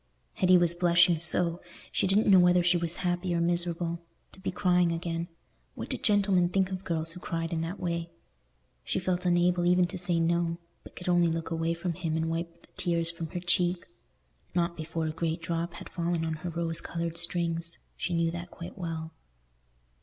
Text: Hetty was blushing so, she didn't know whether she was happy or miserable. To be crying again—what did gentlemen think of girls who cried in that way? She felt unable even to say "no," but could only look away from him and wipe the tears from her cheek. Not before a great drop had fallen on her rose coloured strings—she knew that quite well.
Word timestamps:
Hetty 0.33 0.57
was 0.57 0.73
blushing 0.73 1.19
so, 1.19 1.61
she 1.91 2.07
didn't 2.07 2.25
know 2.25 2.39
whether 2.39 2.63
she 2.63 2.75
was 2.75 2.95
happy 3.05 3.35
or 3.35 3.39
miserable. 3.39 4.01
To 4.31 4.39
be 4.39 4.49
crying 4.49 4.91
again—what 4.91 5.89
did 5.89 6.01
gentlemen 6.03 6.49
think 6.49 6.71
of 6.71 6.83
girls 6.83 7.11
who 7.13 7.19
cried 7.19 7.53
in 7.53 7.61
that 7.61 7.79
way? 7.79 8.09
She 8.83 8.97
felt 8.97 9.27
unable 9.27 9.63
even 9.63 9.85
to 9.85 9.99
say 9.99 10.19
"no," 10.19 10.57
but 10.81 10.95
could 10.95 11.07
only 11.07 11.27
look 11.27 11.51
away 11.51 11.75
from 11.75 11.93
him 11.93 12.17
and 12.17 12.31
wipe 12.31 12.63
the 12.63 12.81
tears 12.81 13.11
from 13.11 13.27
her 13.27 13.39
cheek. 13.39 13.85
Not 14.55 14.75
before 14.75 15.05
a 15.05 15.11
great 15.11 15.39
drop 15.39 15.73
had 15.75 15.87
fallen 15.87 16.25
on 16.25 16.33
her 16.41 16.49
rose 16.49 16.81
coloured 16.81 17.15
strings—she 17.15 18.11
knew 18.15 18.31
that 18.31 18.49
quite 18.49 18.79
well. 18.79 19.11